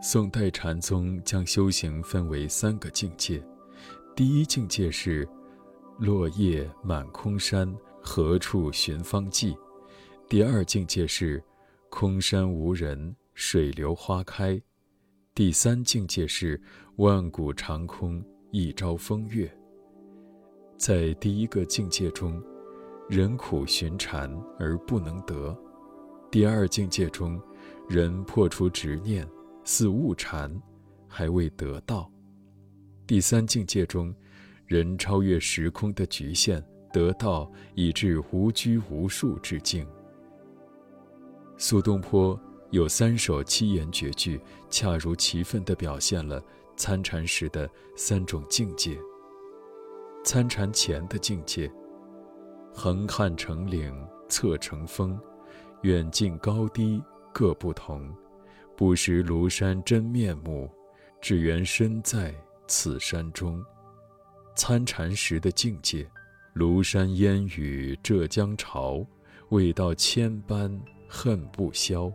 [0.00, 3.42] 宋代禅宗将修行分为三个境界，
[4.14, 5.28] 第一境界是
[5.98, 9.50] “落叶满空山，何处寻芳迹”；
[10.28, 11.42] 第二境界是
[11.90, 14.54] “空山无人，水流花开”；
[15.34, 16.62] 第三境界是
[16.98, 19.52] “万古长空，一朝风月”。
[20.78, 22.40] 在第一个境界中，
[23.08, 25.52] 人苦寻禅而不能得；
[26.30, 27.40] 第二境界中，
[27.88, 29.28] 人破除执念。
[29.70, 30.50] 似悟禅，
[31.06, 32.10] 还未得道；
[33.06, 34.14] 第三境界中，
[34.64, 39.86] 人超越时空的局限，得道以至无拘无束之境。
[41.58, 46.42] 苏东坡有三首七言绝句，恰如其分地表现了
[46.74, 48.98] 参禅时的三种境界。
[50.24, 51.70] 参禅前的境界：
[52.72, 53.94] 横看成岭
[54.30, 55.20] 侧成峰，
[55.82, 57.02] 远近高低
[57.34, 58.10] 各不同。
[58.78, 60.70] 不识庐山真面目，
[61.20, 62.32] 只缘身在
[62.68, 63.60] 此山中。
[64.54, 66.08] 参禅时的境界，
[66.54, 69.04] 庐山烟雨浙江潮，
[69.48, 72.08] 未到千般恨不消。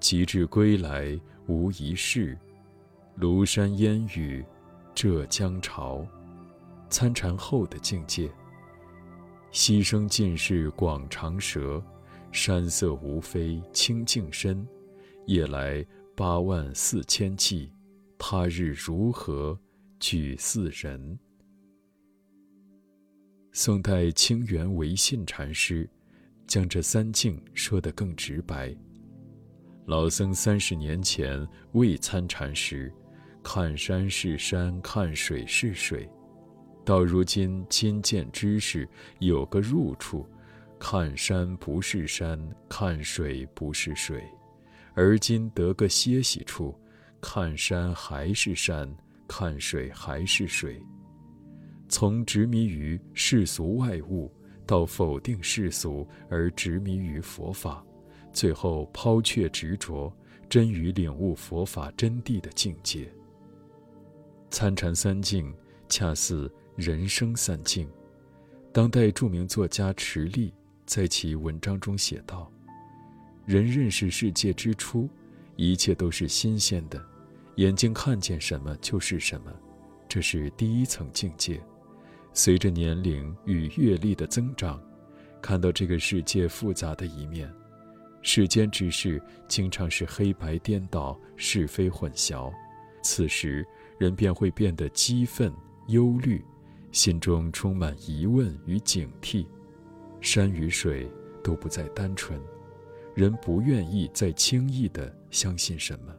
[0.00, 2.34] 及至归来无一事，
[3.18, 4.42] 庐山烟雨
[4.94, 6.06] 浙江潮。
[6.88, 8.30] 参禅后的境界，
[9.50, 11.84] 溪声尽是广长舌，
[12.32, 14.66] 山色无非清净身。
[15.26, 15.84] 夜来
[16.20, 17.72] 八万四千骑，
[18.18, 19.58] 他日如何
[19.98, 21.18] 举四人？
[23.52, 25.88] 宋代清源维信禅师
[26.46, 28.76] 将这三境说得更直白。
[29.86, 32.92] 老僧三十年前未参禅时，
[33.42, 36.06] 看山是山，看水是水；
[36.84, 38.86] 到如今亲见知识，
[39.20, 40.28] 有个入处，
[40.78, 44.22] 看山不是山，看水不是水。
[44.94, 46.74] 而今得个歇息处，
[47.20, 48.88] 看山还是山，
[49.28, 50.82] 看水还是水。
[51.88, 54.32] 从执迷于世俗外物，
[54.66, 57.84] 到否定世俗而执迷于佛法，
[58.32, 60.12] 最后抛却执着，
[60.48, 63.12] 真于领悟佛法真谛的境界。
[64.50, 65.54] 参禅三境，
[65.88, 67.88] 恰似人生三境。
[68.72, 70.54] 当代著名作家池莉
[70.86, 72.50] 在其文章中写道。
[73.50, 75.08] 人认识世界之初，
[75.56, 77.04] 一切都是新鲜的，
[77.56, 79.52] 眼睛看见什么就是什么，
[80.08, 81.60] 这是第一层境界。
[82.32, 84.80] 随着年龄与阅历的增长，
[85.42, 87.52] 看到这个世界复杂的一面，
[88.22, 92.52] 世间之事经常是黑白颠倒、是非混淆，
[93.02, 93.66] 此时
[93.98, 95.52] 人便会变得激愤、
[95.88, 96.40] 忧虑，
[96.92, 99.44] 心中充满疑问与警惕，
[100.20, 101.10] 山与水
[101.42, 102.40] 都不再单纯。
[103.20, 106.16] 人不愿意再轻易地相信什么，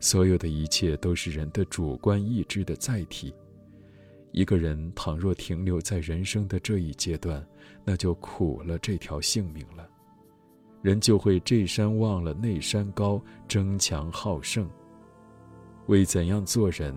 [0.00, 3.34] 所有的一切都是人的主观意志的载体。
[4.32, 7.42] 一个人倘若停留在人生的这一阶段，
[7.86, 9.88] 那就苦了这条性命了。
[10.82, 13.18] 人就会这山忘了那山高，
[13.48, 14.68] 争强好胜，
[15.86, 16.94] 为怎样做人、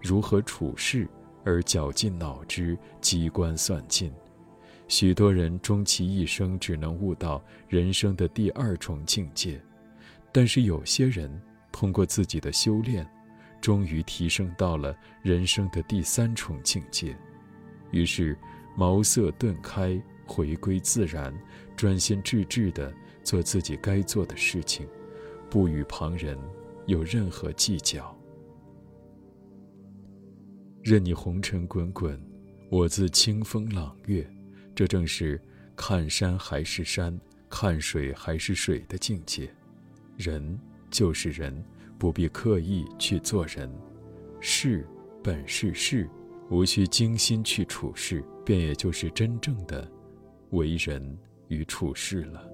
[0.00, 1.08] 如何处事
[1.44, 4.12] 而绞尽脑汁、机关算尽。
[4.88, 9.60] 许多人终其一生只能悟到人生的第二重境界，
[10.32, 11.30] 但是有些人
[11.72, 13.06] 通过自己的修炼，
[13.60, 17.16] 终于提升到了人生的第三重境界，
[17.90, 18.38] 于是
[18.76, 21.34] 茅塞顿开，回归自然，
[21.76, 24.86] 专心致志地做自己该做的事情，
[25.50, 26.38] 不与旁人
[26.86, 28.16] 有任何计较。
[30.80, 32.20] 任你红尘滚滚，
[32.70, 34.24] 我自清风朗月。
[34.76, 35.40] 这正是
[35.74, 39.50] 看山还是山，看水还是水的境界。
[40.18, 40.60] 人
[40.90, 41.64] 就是人，
[41.98, 43.70] 不必刻意去做人；
[44.38, 44.86] 事
[45.24, 46.06] 本是事，
[46.50, 49.90] 无需精心去处事，便也就是真正的
[50.50, 52.46] 为人与处事了。